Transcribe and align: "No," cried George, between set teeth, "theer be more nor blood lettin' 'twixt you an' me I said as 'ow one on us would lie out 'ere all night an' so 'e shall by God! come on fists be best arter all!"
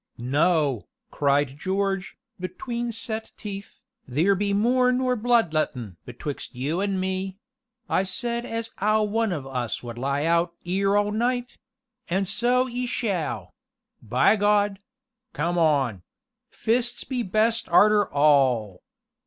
"No," 0.17 0.87
cried 1.11 1.59
George, 1.59 2.17
between 2.39 2.91
set 2.91 3.33
teeth, 3.37 3.83
"theer 4.09 4.33
be 4.33 4.51
more 4.51 4.91
nor 4.91 5.15
blood 5.15 5.53
lettin' 5.53 5.95
'twixt 6.07 6.55
you 6.55 6.81
an' 6.81 6.99
me 6.99 7.37
I 7.87 8.05
said 8.05 8.43
as 8.43 8.71
'ow 8.81 9.03
one 9.03 9.31
on 9.31 9.45
us 9.45 9.83
would 9.83 9.99
lie 9.99 10.25
out 10.25 10.55
'ere 10.65 10.97
all 10.97 11.11
night 11.11 11.59
an' 12.09 12.25
so 12.25 12.67
'e 12.67 12.87
shall 12.87 13.53
by 14.01 14.35
God! 14.37 14.79
come 15.33 15.59
on 15.59 16.01
fists 16.49 17.03
be 17.03 17.21
best 17.21 17.69
arter 17.69 18.11
all!" 18.11 18.81